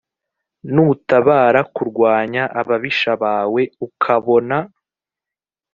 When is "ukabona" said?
3.85-4.57